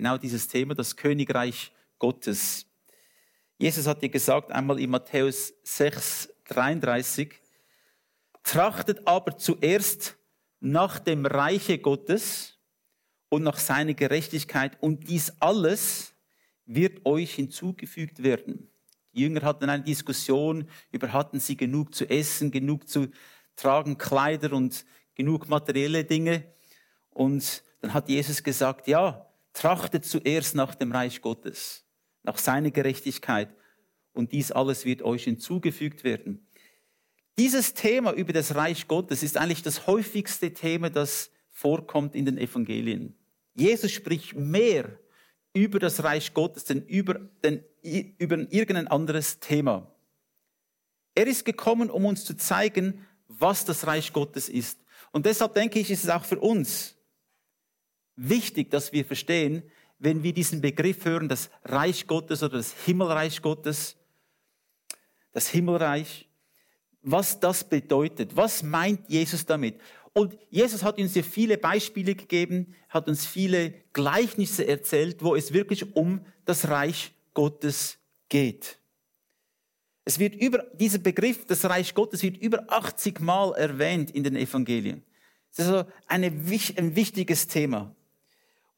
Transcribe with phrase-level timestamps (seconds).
[0.00, 2.64] Genau dieses Thema, das Königreich Gottes.
[3.58, 7.34] Jesus hat dir gesagt, einmal in Matthäus 6, 33,
[8.42, 10.16] trachtet aber zuerst
[10.58, 12.56] nach dem Reiche Gottes
[13.28, 16.14] und nach seiner Gerechtigkeit und dies alles
[16.64, 18.70] wird euch hinzugefügt werden.
[19.12, 23.08] Die Jünger hatten eine Diskussion über, hatten sie genug zu essen, genug zu
[23.54, 26.44] tragen, Kleider und genug materielle Dinge.
[27.10, 31.84] Und dann hat Jesus gesagt, ja, trachtet zuerst nach dem Reich Gottes,
[32.22, 33.54] nach seiner Gerechtigkeit
[34.12, 36.46] und dies alles wird euch hinzugefügt werden.
[37.38, 42.38] Dieses Thema über das Reich Gottes ist eigentlich das häufigste Thema, das vorkommt in den
[42.38, 43.16] Evangelien.
[43.54, 44.98] Jesus spricht mehr
[45.52, 49.94] über das Reich Gottes denn über, denn über irgendein anderes Thema.
[51.14, 54.80] Er ist gekommen, um uns zu zeigen, was das Reich Gottes ist.
[55.12, 56.96] Und deshalb denke ich, ist es auch für uns
[58.16, 59.62] wichtig, dass wir verstehen,
[59.98, 63.96] wenn wir diesen Begriff hören, das Reich Gottes oder das Himmelreich Gottes,
[65.32, 66.28] das Himmelreich,
[67.02, 68.36] was das bedeutet.
[68.36, 69.80] Was meint Jesus damit?
[70.12, 75.52] Und Jesus hat uns hier viele Beispiele gegeben, hat uns viele Gleichnisse erzählt, wo es
[75.52, 78.78] wirklich um das Reich Gottes geht.
[80.04, 84.34] Es wird über, dieser Begriff, das Reich Gottes, wird über 80 Mal erwähnt in den
[84.34, 85.04] Evangelien.
[85.54, 87.94] Das ist also eine, ein wichtiges Thema.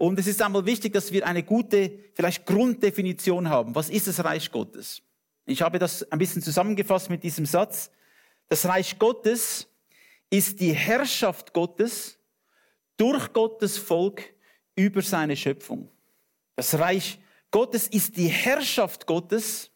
[0.03, 3.77] Und es ist einmal wichtig, dass wir eine gute, vielleicht Grunddefinition haben.
[3.77, 5.01] Was ist das Reich Gottes?
[5.47, 7.89] Ich habe das ein bisschen zusammengefasst mit diesem Satz.
[8.49, 9.69] Das Reich Gottes
[10.29, 12.19] ist die Herrschaft Gottes
[12.97, 14.25] durch Gottes Volk
[14.75, 15.89] über seine Schöpfung.
[16.57, 17.21] Das Reich
[17.53, 19.71] Gottes ist die Herrschaft Gottes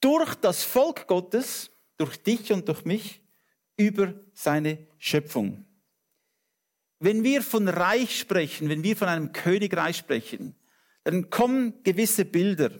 [0.00, 3.22] durch das Volk Gottes, durch dich und durch mich,
[3.76, 5.67] über seine Schöpfung.
[7.00, 10.54] Wenn wir von Reich sprechen, wenn wir von einem Königreich sprechen,
[11.04, 12.70] dann kommen gewisse Bilder.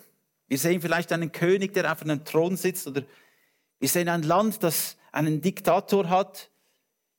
[0.49, 3.05] Wir sehen vielleicht einen König, der auf einem Thron sitzt, oder
[3.79, 6.51] wir sehen ein Land, das einen Diktator hat.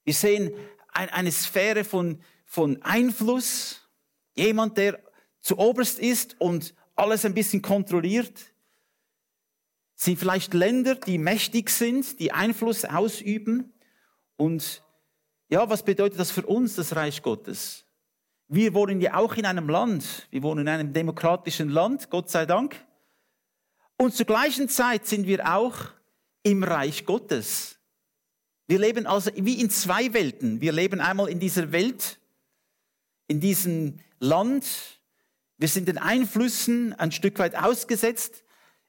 [0.04, 0.52] Wir sehen
[0.92, 3.88] eine Sphäre von, von Einfluss.
[4.36, 5.00] Jemand, der
[5.42, 8.38] zu oberst ist und alles ein bisschen kontrolliert.
[9.96, 13.74] Es sind vielleicht Länder, die mächtig sind, die Einfluss ausüben.
[14.36, 14.84] Und
[15.50, 17.84] ja, was bedeutet das für uns, das Reich Gottes?
[18.48, 20.28] Wir wohnen ja auch in einem Land.
[20.30, 22.76] Wir wohnen in einem demokratischen Land, Gott sei Dank.
[23.98, 25.76] Und zur gleichen Zeit sind wir auch
[26.44, 27.80] im Reich Gottes.
[28.68, 30.62] Wir leben also wie in zwei Welten.
[30.62, 32.20] Wir leben einmal in dieser Welt,
[33.28, 34.66] in diesem Land.
[35.58, 38.44] Wir sind den Einflüssen ein Stück weit ausgesetzt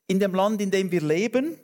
[0.06, 1.58] in dem Land, in dem wir leben.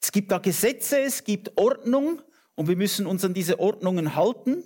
[0.00, 2.22] Es gibt da Gesetze, es gibt Ordnung
[2.58, 4.64] und wir müssen uns an diese Ordnungen halten.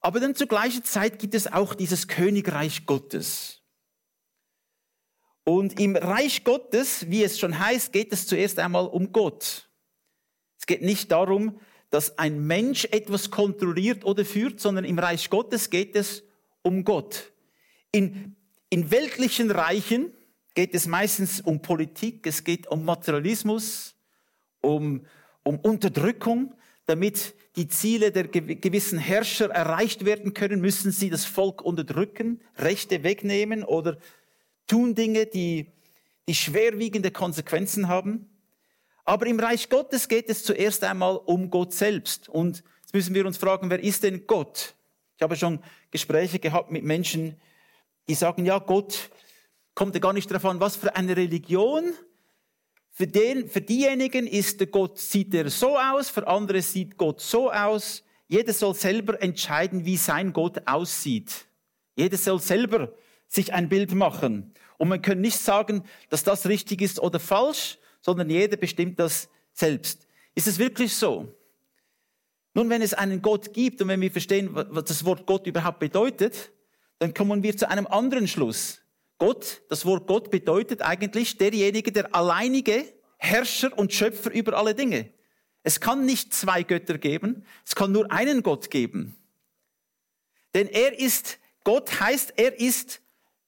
[0.00, 3.62] Aber dann zur gleichen Zeit gibt es auch dieses Königreich Gottes.
[5.42, 9.68] Und im Reich Gottes, wie es schon heißt, geht es zuerst einmal um Gott.
[10.56, 11.58] Es geht nicht darum,
[11.90, 16.22] dass ein Mensch etwas kontrolliert oder führt, sondern im Reich Gottes geht es
[16.62, 17.32] um Gott.
[17.90, 18.36] In,
[18.70, 20.14] in weltlichen Reichen
[20.54, 23.96] geht es meistens um Politik, es geht um Materialismus,
[24.60, 25.04] um,
[25.42, 26.54] um Unterdrückung.
[26.86, 33.02] Damit die Ziele der gewissen Herrscher erreicht werden können, müssen sie das Volk unterdrücken, Rechte
[33.02, 33.96] wegnehmen oder
[34.66, 35.66] tun Dinge, die,
[36.28, 38.28] die schwerwiegende Konsequenzen haben.
[39.04, 42.28] Aber im Reich Gottes geht es zuerst einmal um Gott selbst.
[42.28, 44.74] Und jetzt müssen wir uns fragen, wer ist denn Gott?
[45.16, 47.40] Ich habe schon Gespräche gehabt mit Menschen,
[48.08, 49.10] die sagen, ja, Gott
[49.74, 51.92] kommt ja gar nicht darauf an, was für eine Religion.
[52.96, 57.20] Für, den, für diejenigen ist der Gott, sieht er so aus, für andere sieht Gott
[57.20, 58.04] so aus.
[58.28, 61.46] Jeder soll selber entscheiden, wie sein Gott aussieht.
[61.96, 62.92] Jeder soll selber
[63.26, 64.54] sich ein Bild machen.
[64.78, 69.28] Und man kann nicht sagen, dass das richtig ist oder falsch, sondern jeder bestimmt das
[69.52, 70.06] selbst.
[70.36, 71.34] Ist es wirklich so?
[72.54, 75.80] Nun, wenn es einen Gott gibt und wenn wir verstehen, was das Wort Gott überhaupt
[75.80, 76.52] bedeutet,
[77.00, 78.83] dann kommen wir zu einem anderen Schluss.
[79.24, 82.84] Gott, das Wort Gott bedeutet eigentlich derjenige, der alleinige
[83.16, 85.14] Herrscher und Schöpfer über alle Dinge.
[85.62, 89.16] Es kann nicht zwei Götter geben, es kann nur einen Gott geben.
[90.52, 93.00] Denn er ist, Gott heißt, er ist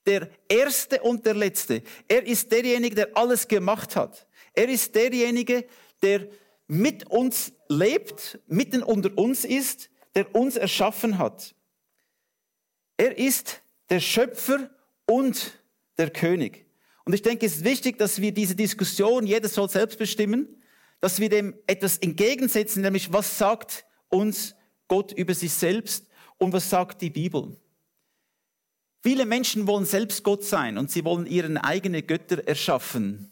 [0.07, 1.83] der Erste und der Letzte.
[2.09, 4.27] Er ist derjenige, der alles gemacht hat.
[4.55, 5.67] Er ist derjenige,
[6.01, 6.27] der
[6.69, 11.55] mit uns lebt, mitten unter uns ist, der uns erschaffen hat.
[12.97, 14.71] Er ist der Schöpfer
[15.05, 15.53] und
[15.99, 16.67] der König.
[17.05, 20.63] Und ich denke, es ist wichtig, dass wir diese Diskussion, jeder soll selbst bestimmen,
[21.01, 24.55] dass wir dem etwas entgegensetzen, nämlich was sagt uns
[24.89, 26.07] Gott über sich selbst
[26.39, 27.57] und was sagt die Bibel.
[29.03, 33.31] Viele Menschen wollen selbst Gott sein und sie wollen ihren eigenen Götter erschaffen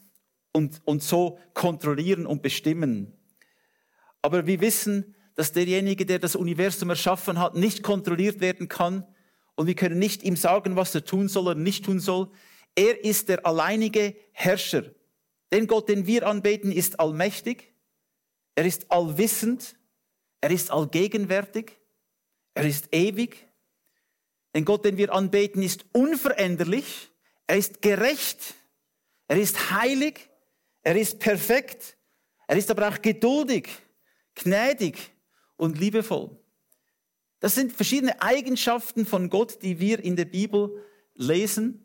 [0.52, 3.12] und, und so kontrollieren und bestimmen.
[4.22, 9.04] Aber wir wissen, dass derjenige, der das Universum erschaffen hat, nicht kontrolliert werden kann
[9.56, 12.30] und wir können nicht ihm sagen, was er tun soll oder nicht tun soll.
[12.74, 14.84] Er ist der alleinige Herrscher.
[15.52, 17.72] Den Gott, den wir anbeten, ist allmächtig,
[18.56, 19.76] er ist allwissend,
[20.40, 21.78] er ist allgegenwärtig,
[22.54, 23.46] er ist ewig,
[24.54, 27.10] den Gott, den wir anbeten, ist unveränderlich,
[27.46, 28.54] er ist gerecht,
[29.26, 30.28] er ist heilig,
[30.82, 31.96] er ist perfekt,
[32.46, 33.68] er ist aber auch geduldig,
[34.34, 34.96] gnädig
[35.56, 36.36] und liebevoll.
[37.40, 40.84] Das sind verschiedene Eigenschaften von Gott, die wir in der Bibel
[41.14, 41.83] lesen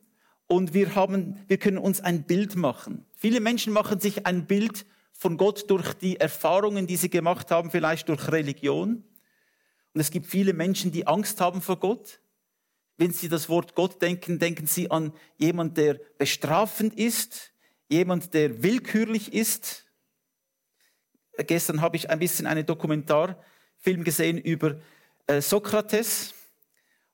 [0.50, 3.06] und wir haben, wir können uns ein Bild machen.
[3.16, 7.70] Viele Menschen machen sich ein Bild von Gott durch die Erfahrungen, die sie gemacht haben,
[7.70, 9.04] vielleicht durch Religion.
[9.94, 12.20] Und es gibt viele Menschen, die Angst haben vor Gott.
[12.98, 17.54] Wenn Sie das Wort Gott denken, denken Sie an jemand, der bestrafend ist,
[17.88, 19.86] jemand, der willkürlich ist.
[21.38, 24.82] Gestern habe ich ein bisschen einen Dokumentarfilm gesehen über
[25.28, 26.34] äh, Sokrates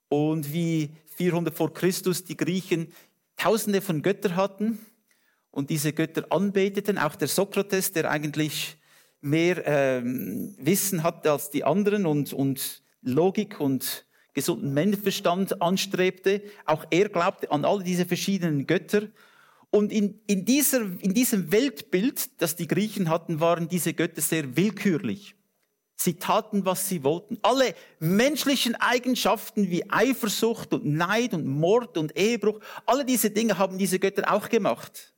[0.07, 2.91] und wie 400 vor Christus die Griechen
[3.37, 4.79] Tausende von Göttern hatten
[5.51, 6.97] und diese Götter anbeteten.
[6.97, 8.77] Auch der Sokrates, der eigentlich
[9.21, 16.43] mehr ähm, Wissen hatte als die anderen und, und Logik und gesunden Menschenverstand anstrebte.
[16.65, 19.07] Auch er glaubte an alle diese verschiedenen Götter.
[19.71, 24.55] Und in, in, dieser, in diesem Weltbild, das die Griechen hatten, waren diese Götter sehr
[24.55, 25.35] willkürlich.
[25.95, 27.39] Sie taten, was sie wollten.
[27.42, 33.77] Alle menschlichen Eigenschaften wie Eifersucht und Neid und Mord und Ehebruch, alle diese Dinge haben
[33.77, 35.13] diese Götter auch gemacht.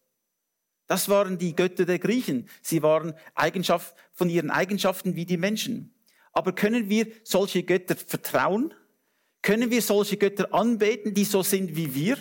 [0.85, 2.47] Das waren die Götter der Griechen.
[2.62, 5.94] Sie waren Eigenschaft, von ihren Eigenschaften wie die Menschen.
[6.31, 8.73] Aber können wir solche Götter vertrauen?
[9.41, 12.18] Können wir solche Götter anbeten, die so sind wie wir?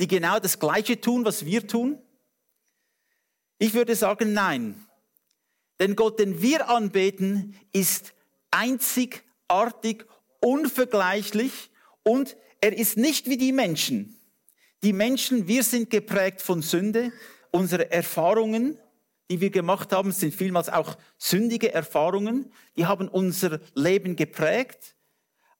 [0.00, 1.98] Die genau das Gleiche tun, was wir tun?
[3.58, 4.87] Ich würde sagen, nein.
[5.80, 8.14] Denn Gott, den wir anbeten, ist
[8.50, 10.04] einzigartig,
[10.40, 11.70] unvergleichlich
[12.02, 14.18] und er ist nicht wie die Menschen.
[14.82, 17.12] Die Menschen, wir sind geprägt von Sünde.
[17.50, 18.78] Unsere Erfahrungen,
[19.30, 22.52] die wir gemacht haben, sind vielmals auch sündige Erfahrungen.
[22.76, 24.96] Die haben unser Leben geprägt.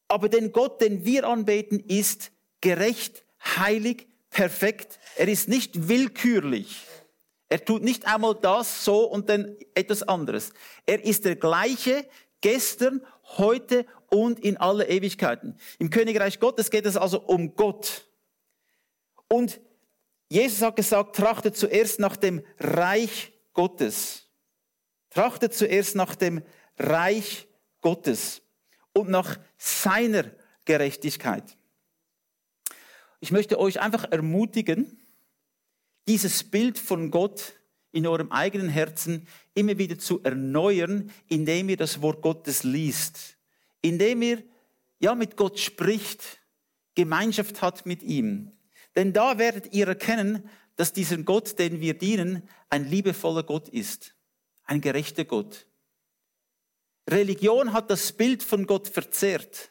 [0.08, 4.98] Aber den Gott, den wir anbeten, ist gerecht, heilig, perfekt.
[5.16, 6.84] Er ist nicht willkürlich.
[7.48, 10.52] Er tut nicht einmal das so und dann etwas anderes.
[10.86, 12.06] Er ist der gleiche
[12.40, 13.04] gestern,
[13.36, 15.58] heute und in alle Ewigkeiten.
[15.78, 18.06] Im Königreich Gottes geht es also um Gott.
[19.28, 19.60] Und
[20.28, 24.26] Jesus hat gesagt, trachtet zuerst nach dem Reich Gottes.
[25.10, 26.42] Trachtet zuerst nach dem
[26.78, 27.48] Reich
[27.80, 28.42] Gottes
[28.92, 30.24] und nach seiner
[30.64, 31.56] Gerechtigkeit.
[33.20, 35.00] Ich möchte euch einfach ermutigen,
[36.08, 37.52] dieses Bild von Gott
[37.92, 43.38] in eurem eigenen Herzen immer wieder zu erneuern, indem ihr das Wort Gottes liest,
[43.82, 44.42] indem ihr
[44.98, 46.40] ja mit Gott spricht,
[46.94, 48.52] Gemeinschaft hat mit ihm.
[48.96, 54.14] Denn da werdet ihr erkennen, dass dieser Gott, den wir dienen, ein liebevoller Gott ist,
[54.64, 55.66] ein gerechter Gott.
[57.08, 59.70] Religion hat das Bild von Gott verzerrt,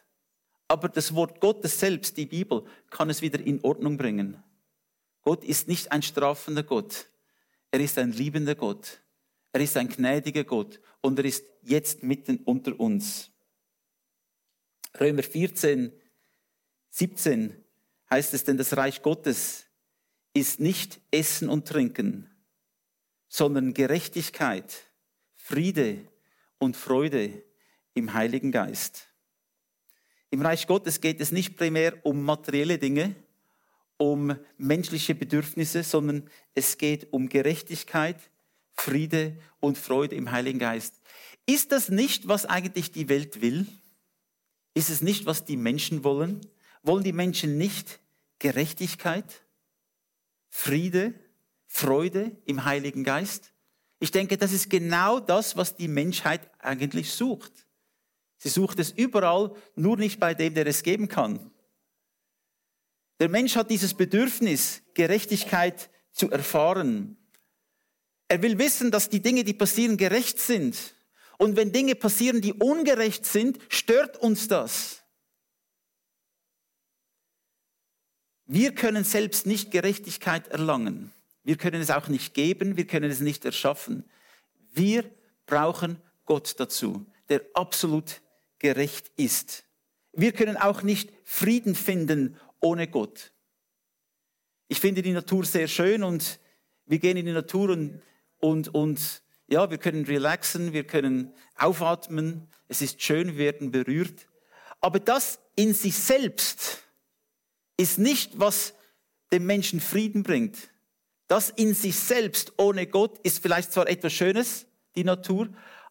[0.67, 4.43] aber das Wort Gottes selbst, die Bibel, kann es wieder in Ordnung bringen.
[5.27, 7.09] Gott ist nicht ein strafender Gott,
[7.69, 9.01] er ist ein liebender Gott,
[9.51, 13.29] er ist ein gnädiger Gott und er ist jetzt mitten unter uns.
[14.97, 15.91] Römer 14,
[16.91, 17.61] 17
[18.09, 19.65] heißt es, denn das Reich Gottes
[20.33, 22.33] ist nicht Essen und Trinken,
[23.27, 24.85] sondern Gerechtigkeit,
[25.35, 26.07] Friede
[26.57, 27.43] und Freude
[27.93, 29.09] im Heiligen Geist.
[30.29, 33.13] Im Reich Gottes geht es nicht primär um materielle Dinge,
[33.97, 38.17] um menschliche Bedürfnisse, sondern es geht um Gerechtigkeit,
[38.73, 41.01] Friede und Freude im Heiligen Geist.
[41.45, 43.65] Ist das nicht, was eigentlich die Welt will?
[44.73, 46.41] Ist es nicht, was die Menschen wollen?
[46.83, 47.99] Wollen die Menschen nicht
[48.39, 49.41] Gerechtigkeit,
[50.49, 51.13] Friede,
[51.65, 53.51] Freude im Heiligen Geist?
[53.99, 57.51] Ich denke, das ist genau das, was die Menschheit eigentlich sucht.
[58.37, 61.51] Sie sucht es überall, nur nicht bei dem, der es geben kann.
[63.19, 67.17] Der Mensch hat dieses Bedürfnis, Gerechtigkeit zu erfahren.
[68.27, 70.95] Er will wissen, dass die Dinge, die passieren, gerecht sind.
[71.37, 75.03] Und wenn Dinge passieren, die ungerecht sind, stört uns das.
[78.45, 81.11] Wir können selbst nicht Gerechtigkeit erlangen.
[81.43, 84.03] Wir können es auch nicht geben, wir können es nicht erschaffen.
[84.73, 85.09] Wir
[85.45, 88.21] brauchen Gott dazu, der absolut
[88.59, 89.63] gerecht ist.
[90.13, 93.31] Wir können auch nicht Frieden finden ohne Gott.
[94.67, 96.39] Ich finde die Natur sehr schön und
[96.85, 98.01] wir gehen in die Natur und,
[98.39, 104.27] und, und ja, wir können relaxen, wir können aufatmen, es ist schön, wir werden berührt.
[104.81, 106.83] Aber das in sich selbst
[107.77, 108.73] ist nicht, was
[109.31, 110.57] dem Menschen Frieden bringt.
[111.27, 115.49] Das in sich selbst ohne Gott ist vielleicht zwar etwas Schönes, die Natur,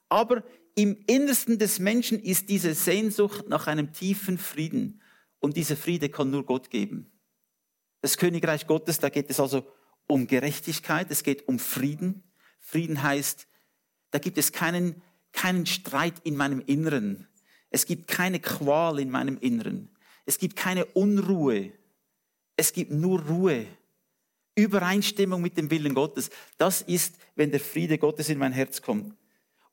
[0.08, 0.42] aber
[0.74, 5.00] im Innersten des Menschen ist diese Sehnsucht nach einem tiefen Frieden.
[5.40, 7.10] Und dieser Friede kann nur Gott geben.
[8.00, 9.66] Das Königreich Gottes, da geht es also
[10.06, 12.22] um Gerechtigkeit, es geht um Frieden.
[12.60, 13.46] Frieden heißt,
[14.10, 15.02] da gibt es keinen,
[15.32, 17.28] keinen Streit in meinem Inneren.
[17.70, 19.90] Es gibt keine Qual in meinem Inneren.
[20.24, 21.72] Es gibt keine Unruhe.
[22.56, 23.66] Es gibt nur Ruhe.
[24.54, 26.30] Übereinstimmung mit dem Willen Gottes.
[26.56, 29.14] Das ist, wenn der Friede Gottes in mein Herz kommt.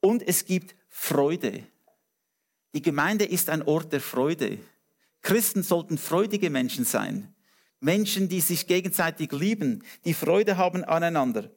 [0.02, 1.64] Und es gibt Freude.
[2.76, 4.60] Die Gemeinde ist ein Ort der Freude.
[5.24, 7.34] Christen sollten freudige Menschen sein.
[7.80, 11.50] Menschen, die sich gegenseitig lieben, die Freude haben aneinander.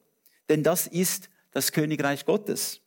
[0.49, 2.81] Denn das ist das Königreich Gottes.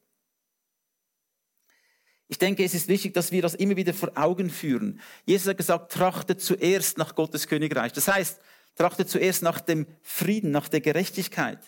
[2.27, 4.99] Ich denke, es ist wichtig, dass wir das immer wieder vor Augen führen.
[5.25, 7.91] Jesus hat gesagt, trachtet zuerst nach Gottes Königreich.
[7.91, 8.39] Das heißt,
[8.75, 11.59] trachtet zuerst nach dem Frieden, nach der Gerechtigkeit,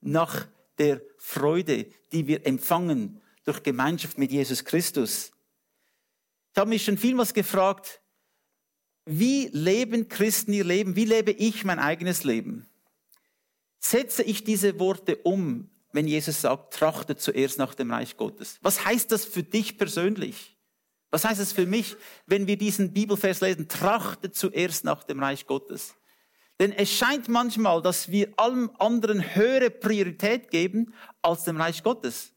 [0.00, 0.46] nach
[0.78, 5.32] der Freude, die wir empfangen durch Gemeinschaft mit Jesus Christus.
[6.52, 8.00] Ich habe mich schon vielmals gefragt,
[9.06, 10.96] wie leben Christen ihr Leben?
[10.96, 12.66] Wie lebe ich mein eigenes Leben?
[13.80, 18.58] Setze ich diese Worte um, wenn Jesus sagt, trachte zuerst nach dem Reich Gottes?
[18.62, 20.56] Was heißt das für dich persönlich?
[21.10, 21.96] Was heißt es für mich,
[22.26, 25.94] wenn wir diesen Bibelvers lesen, trachte zuerst nach dem Reich Gottes?
[26.58, 32.32] Denn es scheint manchmal, dass wir allem anderen höhere Priorität geben als dem Reich Gottes.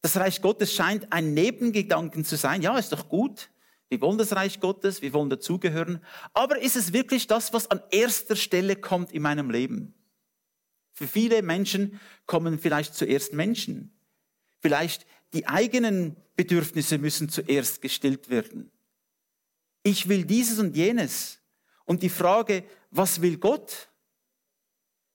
[0.00, 2.62] Das Reich Gottes scheint ein Nebengedanken zu sein.
[2.62, 3.50] Ja, ist doch gut.
[3.92, 6.02] Wir wollen das Reich Gottes, wir wollen dazugehören.
[6.32, 9.92] Aber ist es wirklich das, was an erster Stelle kommt in meinem Leben?
[10.94, 13.94] Für viele Menschen kommen vielleicht zuerst Menschen.
[14.60, 18.70] Vielleicht die eigenen Bedürfnisse müssen zuerst gestillt werden.
[19.82, 21.40] Ich will dieses und jenes.
[21.84, 23.90] Und die Frage, was will Gott?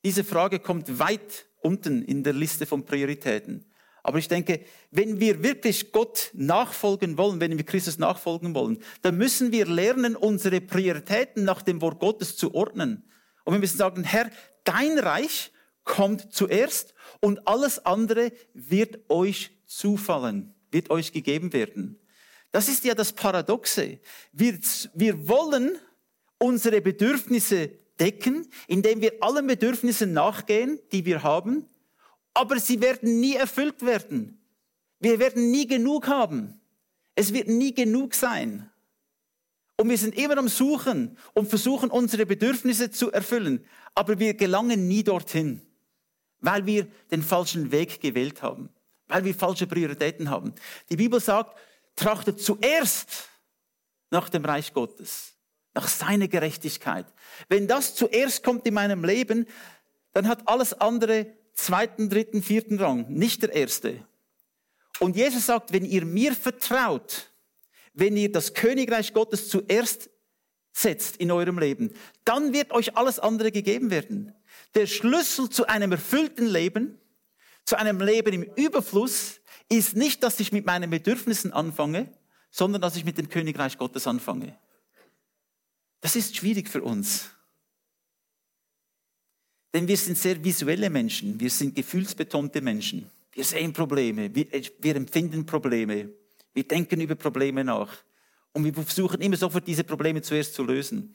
[0.05, 3.65] Diese Frage kommt weit unten in der Liste von Prioritäten.
[4.07, 9.17] Aber ich denke, wenn wir wirklich Gott nachfolgen wollen, wenn wir Christus nachfolgen wollen, dann
[9.17, 13.03] müssen wir lernen, unsere Prioritäten nach dem Wort Gottes zu ordnen.
[13.43, 14.31] Und wir müssen sagen, Herr,
[14.63, 15.51] dein Reich
[15.83, 21.99] kommt zuerst und alles andere wird euch zufallen, wird euch gegeben werden.
[22.53, 23.99] Das ist ja das Paradoxe.
[24.31, 24.57] Wir,
[24.93, 25.77] wir wollen
[26.39, 31.67] unsere Bedürfnisse decken, indem wir allen Bedürfnissen nachgehen, die wir haben
[32.37, 34.39] aber sie werden nie erfüllt werden.
[34.99, 36.61] Wir werden nie genug haben.
[37.15, 38.69] Es wird nie genug sein.
[39.75, 43.65] Und wir sind immer am Suchen und versuchen, unsere Bedürfnisse zu erfüllen.
[43.95, 45.63] Aber wir gelangen nie dorthin,
[46.39, 48.69] weil wir den falschen Weg gewählt haben,
[49.07, 50.53] weil wir falsche Prioritäten haben.
[50.91, 51.57] Die Bibel sagt,
[51.95, 53.29] trachtet zuerst
[54.11, 55.33] nach dem Reich Gottes,
[55.73, 57.07] nach seiner Gerechtigkeit.
[57.49, 59.47] Wenn das zuerst kommt in meinem Leben,
[60.13, 64.05] dann hat alles andere zweiten, dritten, vierten Rang, nicht der erste.
[64.99, 67.31] Und Jesus sagt, wenn ihr mir vertraut,
[67.93, 70.09] wenn ihr das Königreich Gottes zuerst
[70.71, 74.33] setzt in eurem Leben, dann wird euch alles andere gegeben werden.
[74.75, 76.99] Der Schlüssel zu einem erfüllten Leben,
[77.65, 82.11] zu einem Leben im Überfluss, ist nicht, dass ich mit meinen Bedürfnissen anfange,
[82.51, 84.57] sondern dass ich mit dem Königreich Gottes anfange.
[86.01, 87.31] Das ist schwierig für uns.
[89.77, 93.11] Denn wir sind sehr visuelle Menschen, wir sind gefühlsbetonte Menschen.
[93.31, 94.47] Wir sehen Probleme, wir,
[94.79, 96.09] wir empfinden Probleme,
[96.51, 97.95] wir denken über Probleme nach.
[98.53, 101.13] Und wir versuchen immer sofort diese Probleme zuerst zu lösen.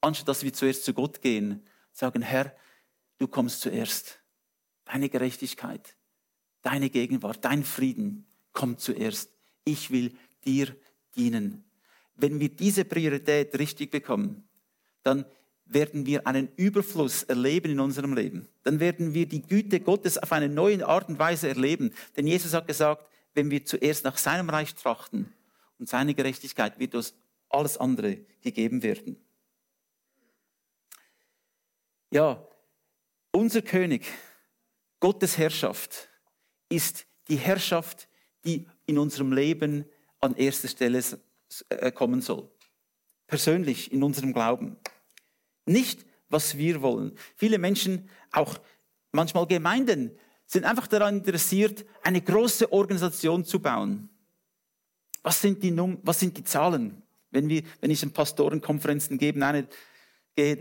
[0.00, 1.62] Anstatt dass wir zuerst zu Gott gehen,
[1.92, 2.52] sagen, Herr,
[3.18, 4.18] du kommst zuerst.
[4.86, 5.94] Deine Gerechtigkeit,
[6.62, 9.30] deine Gegenwart, dein Frieden kommt zuerst.
[9.62, 10.74] Ich will dir
[11.14, 11.62] dienen.
[12.16, 14.48] Wenn wir diese Priorität richtig bekommen,
[15.04, 15.26] dann
[15.72, 18.48] werden wir einen Überfluss erleben in unserem Leben.
[18.64, 21.92] Dann werden wir die Güte Gottes auf eine neue Art und Weise erleben.
[22.16, 25.32] Denn Jesus hat gesagt, wenn wir zuerst nach seinem Reich trachten
[25.78, 27.14] und seine Gerechtigkeit, wird uns
[27.48, 29.16] alles andere gegeben werden.
[32.10, 32.44] Ja,
[33.30, 34.06] unser König,
[34.98, 36.08] Gottes Herrschaft,
[36.68, 38.08] ist die Herrschaft,
[38.44, 39.84] die in unserem Leben
[40.20, 41.02] an erster Stelle
[41.68, 42.50] äh, kommen soll.
[43.28, 44.76] Persönlich in unserem Glauben.
[45.70, 47.12] Nicht, was wir wollen.
[47.36, 48.58] Viele Menschen, auch
[49.12, 50.10] manchmal Gemeinden,
[50.46, 54.08] sind einfach daran interessiert, eine große Organisation zu bauen.
[55.22, 57.02] Was sind die, Num was sind die Zahlen?
[57.30, 59.68] Wenn, wir, wenn ich in Pastorenkonferenzen gebe, eine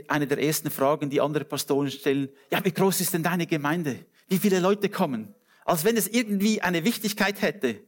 [0.09, 4.05] eine der ersten Fragen, die andere Pastoren stellen, ja, wie groß ist denn deine Gemeinde?
[4.27, 5.33] Wie viele Leute kommen?
[5.63, 7.79] Als wenn es irgendwie eine Wichtigkeit hätte.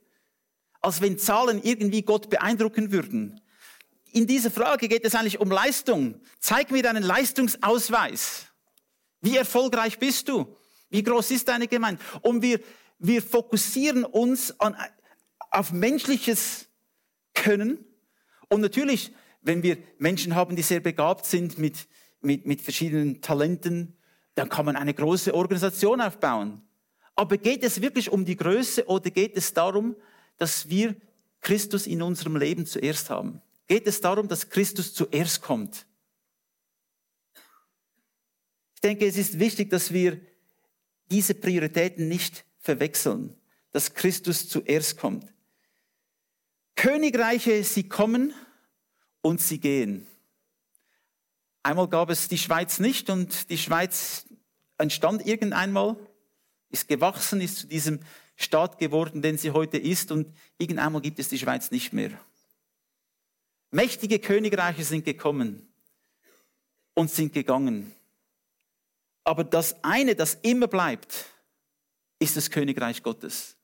[0.79, 3.41] Als wenn Zahlen irgendwie Gott beeindrucken würden.
[4.11, 6.19] In dieser Frage geht es eigentlich um Leistung.
[6.39, 8.47] Zeig mir deinen Leistungsausweis.
[9.21, 10.55] Wie erfolgreich bist du?
[10.89, 12.01] Wie groß ist deine Gemeinde?
[12.21, 12.59] Und wir,
[12.99, 14.75] wir fokussieren uns an,
[15.51, 16.67] auf menschliches
[17.33, 17.85] Können.
[18.49, 21.87] Und natürlich wenn wir Menschen haben, die sehr begabt sind mit,
[22.21, 23.97] mit, mit verschiedenen Talenten,
[24.35, 26.61] dann kann man eine große Organisation aufbauen.
[27.15, 29.95] Aber geht es wirklich um die Größe oder geht es darum,
[30.37, 30.95] dass wir
[31.41, 33.41] Christus in unserem Leben zuerst haben?
[33.71, 35.85] Geht es darum, dass Christus zuerst kommt?
[38.75, 40.19] Ich denke, es ist wichtig, dass wir
[41.09, 43.33] diese Prioritäten nicht verwechseln,
[43.71, 45.33] dass Christus zuerst kommt.
[46.75, 48.33] Königreiche, sie kommen
[49.21, 50.05] und sie gehen.
[51.63, 54.25] Einmal gab es die Schweiz nicht und die Schweiz
[54.79, 55.95] entstand irgendeinmal,
[56.71, 58.01] ist gewachsen, ist zu diesem
[58.35, 62.19] Staat geworden, den sie heute ist und irgendeinmal gibt es die Schweiz nicht mehr.
[63.71, 65.67] Mächtige Königreiche sind gekommen
[66.93, 67.95] und sind gegangen.
[69.23, 71.25] Aber das eine, das immer bleibt,
[72.19, 73.55] ist das Königreich Gottes.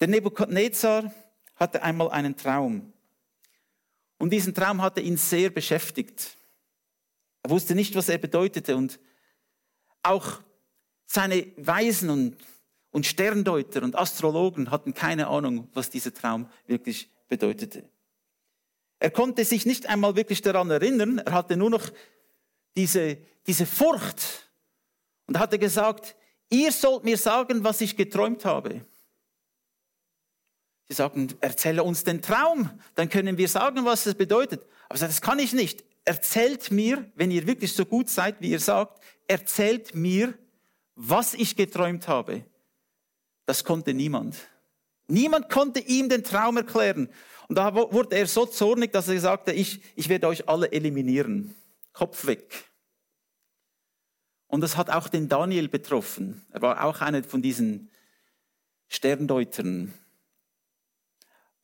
[0.00, 1.12] Der Nebukadnezar
[1.54, 2.92] hatte einmal einen Traum.
[4.18, 6.36] Und diesen Traum hatte ihn sehr beschäftigt.
[7.42, 8.76] Er wusste nicht, was er bedeutete.
[8.76, 8.98] Und
[10.02, 10.40] auch
[11.06, 12.36] seine Weisen und,
[12.90, 17.88] und Sterndeuter und Astrologen hatten keine Ahnung, was dieser Traum wirklich bedeutete.
[19.00, 21.18] Er konnte sich nicht einmal wirklich daran erinnern.
[21.18, 21.88] Er hatte nur noch
[22.76, 24.50] diese, diese Furcht.
[25.26, 26.16] Und er hatte gesagt,
[26.50, 28.84] ihr sollt mir sagen, was ich geträumt habe.
[30.88, 34.66] Sie sagen, erzähle uns den Traum, dann können wir sagen, was es bedeutet.
[34.88, 35.84] Aber das kann ich nicht.
[36.04, 40.32] Erzählt mir, wenn ihr wirklich so gut seid, wie ihr sagt, erzählt mir,
[40.94, 42.44] was ich geträumt habe.
[43.44, 44.36] Das konnte niemand.
[45.08, 47.08] Niemand konnte ihm den Traum erklären.
[47.48, 51.54] Und da wurde er so zornig, dass er sagte, ich, ich werde euch alle eliminieren.
[51.92, 52.68] Kopf weg.
[54.46, 56.46] Und das hat auch den Daniel betroffen.
[56.52, 57.90] Er war auch einer von diesen
[58.88, 59.94] Sterndeutern.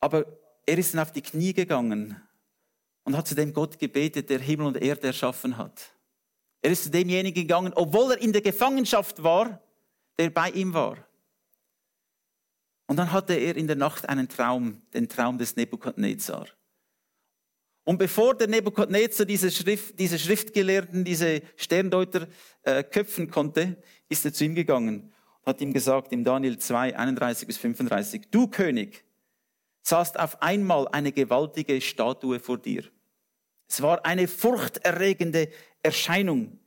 [0.01, 0.27] Aber
[0.67, 2.21] er ist dann auf die Knie gegangen
[3.05, 5.91] und hat zu dem Gott gebetet, der Himmel und Erde erschaffen hat.
[6.63, 9.61] Er ist zu demjenigen gegangen, obwohl er in der Gefangenschaft war,
[10.19, 10.97] der bei ihm war.
[12.87, 16.47] Und dann hatte er in der Nacht einen Traum, den Traum des Nebukadnezar.
[17.85, 22.29] Und bevor der Nebukadnezar diese, Schrift, diese Schriftgelehrten, diese Sterndeuter
[22.63, 23.77] äh, köpfen konnte,
[24.09, 28.31] ist er zu ihm gegangen und hat ihm gesagt, im Daniel 2, 31 bis 35,
[28.31, 29.05] du König,
[29.83, 32.85] saß auf einmal eine gewaltige Statue vor dir.
[33.69, 35.51] Es war eine furchterregende
[35.83, 36.59] Erscheinung,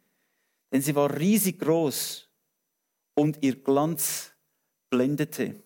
[0.71, 2.29] denn sie war riesig groß
[3.15, 4.33] und ihr Glanz
[4.91, 5.63] blendete.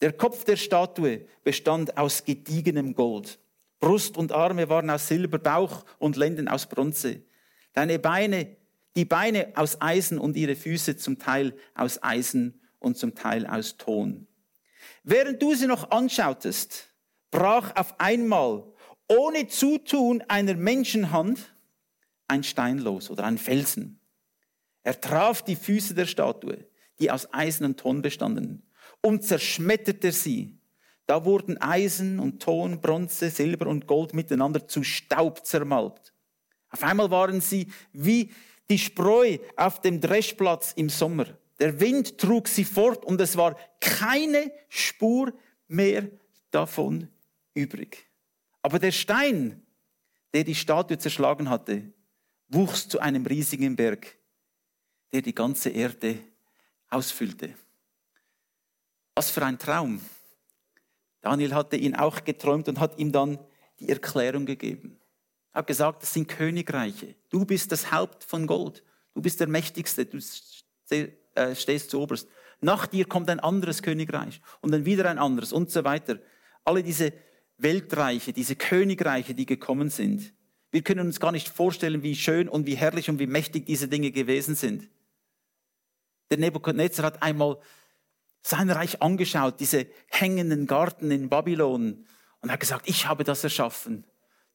[0.00, 3.38] Der Kopf der Statue bestand aus gediegenem Gold.
[3.80, 7.22] Brust und Arme waren aus Silber, Bauch und Lenden aus Bronze.
[7.72, 8.56] Deine Beine,
[8.94, 13.76] die Beine aus Eisen und ihre Füße zum Teil aus Eisen und zum Teil aus
[13.76, 14.26] Ton.
[15.02, 16.92] Während du sie noch anschautest,
[17.30, 18.64] brach auf einmal
[19.08, 21.54] ohne Zutun einer Menschenhand
[22.28, 24.00] ein Stein los oder ein Felsen.
[24.82, 26.66] Er traf die Füße der Statue,
[26.98, 28.62] die aus Eisen und Ton bestanden,
[29.06, 30.58] und zerschmetterte sie.
[31.06, 36.12] Da wurden Eisen und Ton, Bronze, Silber und Gold miteinander zu Staub zermalmt.
[36.70, 38.32] Auf einmal waren sie wie
[38.68, 41.26] die Spreu auf dem Dreschplatz im Sommer.
[41.60, 45.32] Der Wind trug sie fort und es war keine Spur
[45.68, 46.10] mehr
[46.50, 47.08] davon
[47.54, 48.08] übrig.
[48.60, 49.62] Aber der Stein,
[50.34, 51.92] der die Statue zerschlagen hatte,
[52.48, 54.18] wuchs zu einem riesigen Berg,
[55.12, 56.18] der die ganze Erde
[56.90, 57.54] ausfüllte.
[59.16, 60.00] Was für ein Traum.
[61.22, 63.38] Daniel hatte ihn auch geträumt und hat ihm dann
[63.80, 65.00] die Erklärung gegeben.
[65.54, 67.14] Er hat gesagt, das sind Königreiche.
[67.30, 68.84] Du bist das Haupt von Gold.
[69.14, 70.04] Du bist der Mächtigste.
[70.04, 70.18] Du
[70.90, 72.28] äh, stehst zu oberst.
[72.60, 76.18] Nach dir kommt ein anderes Königreich und dann wieder ein anderes und so weiter.
[76.64, 77.14] Alle diese
[77.56, 80.34] Weltreiche, diese Königreiche, die gekommen sind.
[80.70, 83.88] Wir können uns gar nicht vorstellen, wie schön und wie herrlich und wie mächtig diese
[83.88, 84.90] Dinge gewesen sind.
[86.30, 87.58] Der Nebukadnezar hat einmal
[88.46, 92.06] sein Reich angeschaut, diese hängenden Garten in Babylon,
[92.40, 94.04] und hat gesagt, ich habe das erschaffen.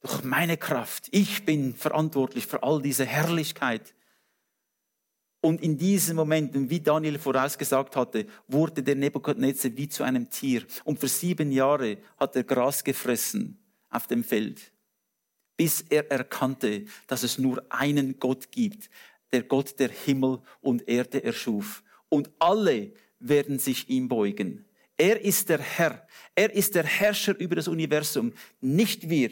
[0.01, 1.09] Durch meine Kraft.
[1.11, 3.93] Ich bin verantwortlich für all diese Herrlichkeit.
[5.41, 10.63] Und in diesen Momenten, wie Daniel vorausgesagt hatte, wurde der Nebukadnezar wie zu einem Tier.
[10.85, 14.71] Und für sieben Jahre hat er Gras gefressen auf dem Feld.
[15.61, 18.89] bis er erkannte, dass es nur einen Gott gibt,
[19.31, 21.83] der Gott der Himmel und Erde erschuf.
[22.09, 24.65] Und alle werden sich ihm beugen.
[24.97, 26.05] Er ist der Herr.
[26.35, 28.33] Er ist der Herrscher über das Universum.
[28.59, 29.31] Nicht wir.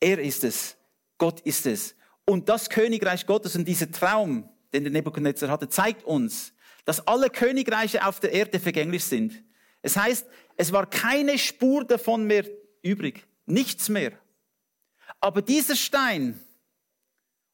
[0.00, 0.76] Er ist es.
[1.18, 1.94] Gott ist es.
[2.26, 7.30] Und das Königreich Gottes und dieser Traum, den der Nebuchadnezzar hatte, zeigt uns, dass alle
[7.30, 9.42] Königreiche auf der Erde vergänglich sind.
[9.82, 12.46] Es heißt, es war keine Spur davon mehr
[12.82, 13.26] übrig.
[13.46, 14.12] Nichts mehr.
[15.20, 16.40] Aber dieser Stein,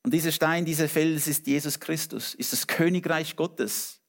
[0.02, 3.99] und dieser Stein, dieser Fels ist Jesus Christus, ist das Königreich Gottes,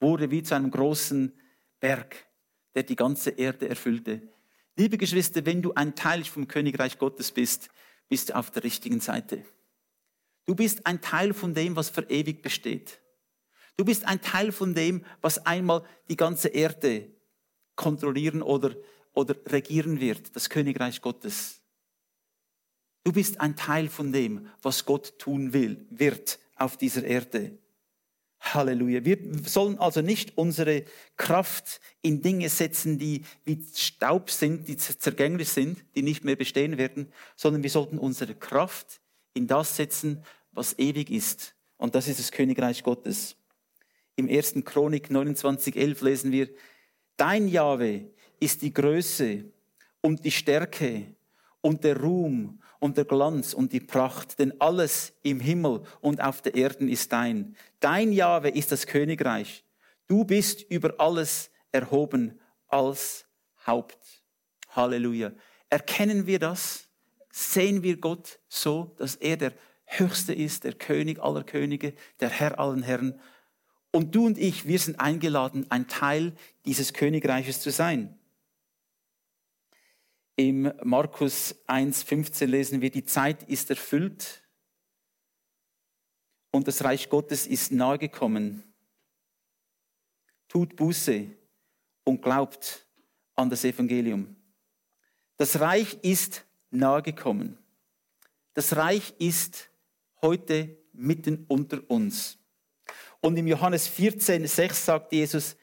[0.00, 1.32] wurde wie zu einem großen
[1.80, 2.26] Berg,
[2.74, 4.22] der die ganze Erde erfüllte.
[4.76, 7.68] Liebe Geschwister, wenn du ein Teil vom Königreich Gottes bist,
[8.08, 9.44] bist du auf der richtigen Seite.
[10.44, 13.00] Du bist ein Teil von dem, was für ewig besteht.
[13.76, 17.10] Du bist ein Teil von dem, was einmal die ganze Erde
[17.74, 18.74] kontrollieren oder,
[19.12, 21.62] oder regieren wird, das Königreich Gottes.
[23.04, 27.58] Du bist ein Teil von dem, was Gott tun will, wird auf dieser Erde.
[28.40, 29.04] Halleluja.
[29.04, 30.84] Wir sollen also nicht unsere
[31.16, 36.78] Kraft in Dinge setzen, die wie Staub sind, die zergänglich sind, die nicht mehr bestehen
[36.78, 39.00] werden, sondern wir sollten unsere Kraft
[39.34, 40.22] in das setzen,
[40.52, 41.54] was ewig ist.
[41.76, 43.36] Und das ist das Königreich Gottes.
[44.16, 44.54] Im 1.
[44.64, 46.48] Chronik 29.11 lesen wir,
[47.16, 49.44] Dein Jahwe ist die Größe
[50.00, 51.15] und die Stärke
[51.66, 56.40] und der Ruhm und der Glanz und die Pracht, denn alles im Himmel und auf
[56.40, 57.56] der Erde ist dein.
[57.80, 59.64] Dein Jahwe ist das Königreich.
[60.06, 63.26] Du bist über alles erhoben als
[63.66, 64.22] Haupt.
[64.68, 65.32] Halleluja.
[65.68, 66.84] Erkennen wir das?
[67.32, 69.52] Sehen wir Gott so, dass er der
[69.86, 73.18] Höchste ist, der König aller Könige, der Herr allen Herren?
[73.90, 76.32] Und du und ich, wir sind eingeladen, ein Teil
[76.64, 78.16] dieses Königreiches zu sein.
[80.38, 84.42] Im Markus 1.15 lesen wir, die Zeit ist erfüllt
[86.50, 88.62] und das Reich Gottes ist nahe gekommen.
[90.46, 91.26] Tut Buße
[92.04, 92.86] und glaubt
[93.34, 94.36] an das Evangelium.
[95.38, 97.56] Das Reich ist nahe gekommen.
[98.52, 99.70] Das Reich ist
[100.20, 102.38] heute mitten unter uns.
[103.22, 105.56] Und im Johannes 14, 6 sagt Jesus,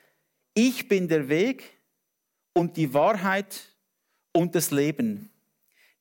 [0.56, 1.80] ich bin der Weg
[2.54, 3.73] und die Wahrheit
[4.34, 5.30] und das Leben.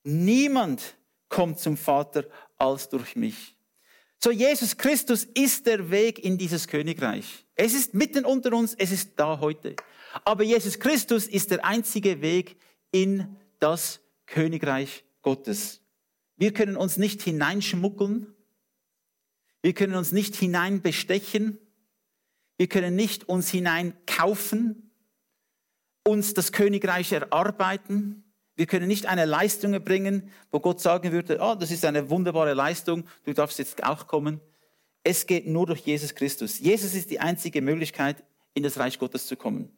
[0.03, 0.97] Niemand
[1.29, 2.25] kommt zum Vater
[2.59, 3.55] als durch mich.
[4.19, 7.45] So, Jesus Christus ist der Weg in dieses Königreich.
[7.55, 9.75] Es ist mitten unter uns, es ist da heute.
[10.25, 12.57] Aber Jesus Christus ist der einzige Weg
[12.93, 15.81] in das Königreich Gottes.
[16.37, 18.33] Wir können uns nicht hineinschmuggeln.
[19.61, 21.59] Wir können uns nicht hineinbestechen.
[22.59, 24.92] Wir können nicht uns hineinkaufen,
[26.07, 28.25] uns das Königreich erarbeiten.
[28.57, 32.55] Wir können nicht eine Leistung erbringen, wo Gott sagen würde, oh, das ist eine wunderbare
[32.55, 34.41] Leistung, du darfst jetzt auch kommen.
[35.05, 36.59] Es geht nur durch Jesus Christus.
[36.59, 38.23] Jesus ist die einzige Möglichkeit,
[38.55, 39.71] in das Reich Gottes zu kommen.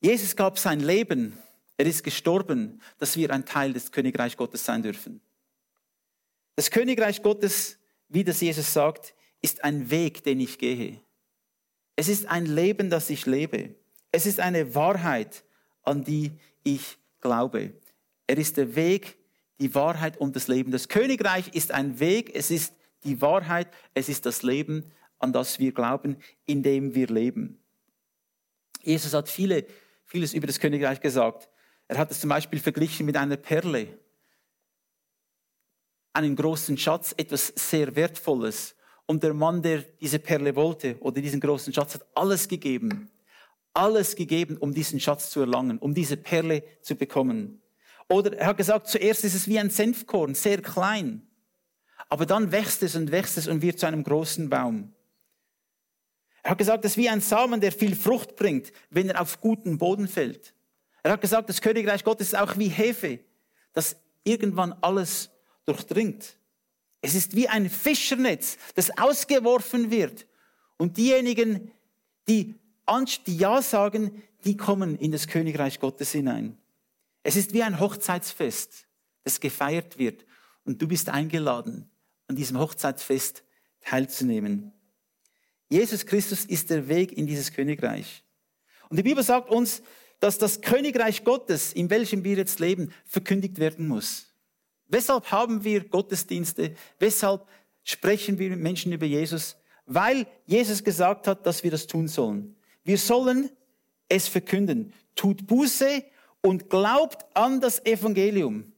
[0.00, 1.36] Jesus gab sein Leben,
[1.76, 5.20] er ist gestorben, dass wir ein Teil des Königreich Gottes sein dürfen.
[6.56, 11.00] Das Königreich Gottes, wie das Jesus sagt, ist ein Weg, den ich gehe.
[11.96, 13.74] Es ist ein Leben, das ich lebe.
[14.10, 15.44] Es ist eine Wahrheit,
[15.82, 17.72] an die ich glaube.
[18.26, 19.18] Er ist der Weg,
[19.60, 20.70] die Wahrheit und das Leben.
[20.70, 25.58] Das Königreich ist ein Weg, es ist die Wahrheit, es ist das Leben, an das
[25.58, 26.16] wir glauben,
[26.46, 27.58] in dem wir leben.
[28.82, 29.66] Jesus hat viele,
[30.04, 31.48] vieles über das Königreich gesagt.
[31.88, 33.88] Er hat es zum Beispiel verglichen mit einer Perle,
[36.12, 38.74] einen großen Schatz, etwas sehr Wertvolles.
[39.06, 43.10] Und der Mann, der diese Perle wollte oder diesen großen Schatz, hat alles gegeben
[43.78, 47.62] alles gegeben, um diesen Schatz zu erlangen, um diese Perle zu bekommen.
[48.08, 51.22] Oder er hat gesagt, zuerst ist es wie ein Senfkorn, sehr klein.
[52.08, 54.94] Aber dann wächst es und wächst es und wird zu einem großen Baum.
[56.42, 59.40] Er hat gesagt, es ist wie ein Samen, der viel Frucht bringt, wenn er auf
[59.40, 60.54] guten Boden fällt.
[61.02, 63.20] Er hat gesagt, das Königreich Gottes ist auch wie Hefe,
[63.74, 65.30] das irgendwann alles
[65.66, 66.36] durchdringt.
[67.00, 70.26] Es ist wie ein Fischernetz, das ausgeworfen wird.
[70.78, 71.70] Und diejenigen,
[72.28, 72.57] die
[73.26, 76.56] die Ja sagen, die kommen in das Königreich Gottes hinein.
[77.22, 78.86] Es ist wie ein Hochzeitsfest,
[79.24, 80.24] das gefeiert wird.
[80.64, 81.90] Und du bist eingeladen,
[82.28, 83.42] an diesem Hochzeitsfest
[83.80, 84.72] teilzunehmen.
[85.68, 88.24] Jesus Christus ist der Weg in dieses Königreich.
[88.88, 89.82] Und die Bibel sagt uns,
[90.20, 94.26] dass das Königreich Gottes, in welchem wir jetzt leben, verkündigt werden muss.
[94.86, 96.74] Weshalb haben wir Gottesdienste?
[96.98, 97.46] Weshalb
[97.84, 99.56] sprechen wir mit Menschen über Jesus?
[99.84, 102.56] Weil Jesus gesagt hat, dass wir das tun sollen.
[102.88, 103.50] Wir sollen
[104.08, 104.94] es verkünden.
[105.14, 106.04] Tut Buße
[106.40, 108.72] und glaubt an das Evangelium.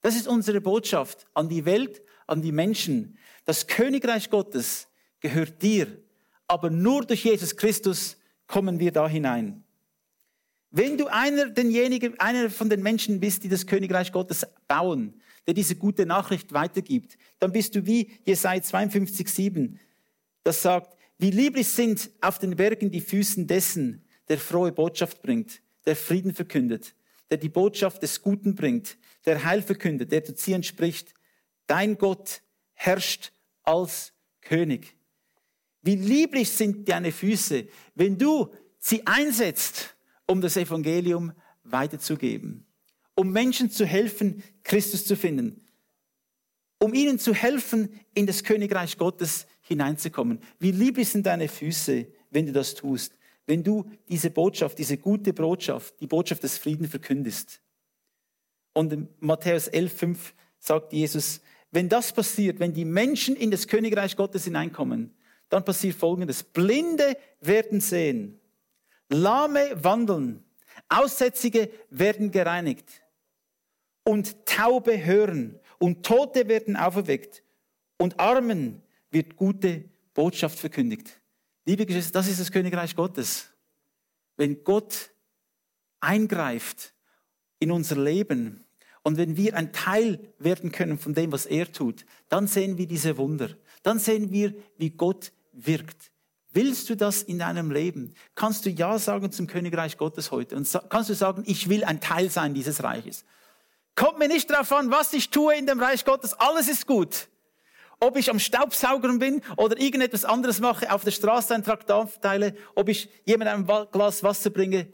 [0.00, 3.16] Das ist unsere Botschaft an die Welt, an die Menschen.
[3.44, 4.88] Das Königreich Gottes
[5.20, 5.86] gehört dir,
[6.48, 8.16] aber nur durch Jesus Christus
[8.48, 9.62] kommen wir da hinein.
[10.72, 15.54] Wenn du einer, denjenigen, einer von den Menschen bist, die das Königreich Gottes bauen, der
[15.54, 19.78] diese gute Nachricht weitergibt, dann bist du wie Jesaja 52, 7,
[20.42, 25.62] das sagt, wie lieblich sind auf den Bergen die Füßen dessen, der frohe Botschaft bringt,
[25.86, 26.94] der Frieden verkündet,
[27.30, 31.14] der die Botschaft des Guten bringt, der Heil verkündet, der zu Zion spricht,
[31.66, 34.96] dein Gott herrscht als König.
[35.82, 39.94] Wie lieblich sind deine Füße, wenn du sie einsetzt,
[40.26, 42.66] um das Evangelium weiterzugeben,
[43.14, 45.64] um Menschen zu helfen, Christus zu finden,
[46.78, 50.38] um ihnen zu helfen, in das Königreich Gottes hineinzukommen.
[50.58, 55.32] Wie lieblich sind deine Füße, wenn du das tust, wenn du diese Botschaft, diese gute
[55.32, 57.60] Botschaft, die Botschaft des Friedens verkündest.
[58.72, 60.16] Und in Matthäus 11,5
[60.58, 65.14] sagt Jesus, wenn das passiert, wenn die Menschen in das Königreich Gottes hineinkommen,
[65.48, 66.42] dann passiert Folgendes.
[66.42, 68.40] Blinde werden sehen,
[69.08, 70.44] Lahme wandeln,
[70.88, 72.88] Aussätzige werden gereinigt
[74.04, 77.42] und Taube hören und Tote werden auferweckt
[77.98, 78.82] und Armen
[79.14, 81.20] wird gute Botschaft verkündigt.
[81.64, 83.48] Liebe Geschwister, das ist das Königreich Gottes.
[84.36, 85.10] Wenn Gott
[86.00, 86.92] eingreift
[87.58, 88.64] in unser Leben
[89.02, 92.86] und wenn wir ein Teil werden können von dem, was er tut, dann sehen wir
[92.86, 93.50] diese Wunder.
[93.82, 96.12] Dann sehen wir, wie Gott wirkt.
[96.52, 98.14] Willst du das in deinem Leben?
[98.34, 100.56] Kannst du Ja sagen zum Königreich Gottes heute?
[100.56, 103.24] Und kannst du sagen, ich will ein Teil sein dieses Reiches?
[103.96, 106.34] Kommt mir nicht darauf an, was ich tue in dem Reich Gottes.
[106.34, 107.28] Alles ist gut.
[108.00, 112.54] Ob ich am Staubsaugern bin oder irgendetwas anderes mache, auf der Straße ein Traktat teile,
[112.74, 114.92] ob ich jemandem ein Glas Wasser bringe.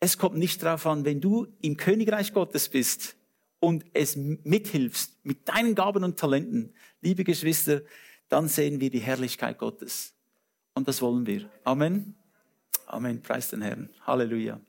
[0.00, 3.16] Es kommt nicht darauf an, wenn du im Königreich Gottes bist
[3.60, 7.82] und es mithilfst mit deinen Gaben und Talenten, liebe Geschwister,
[8.28, 10.14] dann sehen wir die Herrlichkeit Gottes.
[10.74, 11.48] Und das wollen wir.
[11.64, 12.14] Amen.
[12.86, 13.22] Amen.
[13.22, 13.88] Preis den Herrn.
[14.06, 14.60] Halleluja.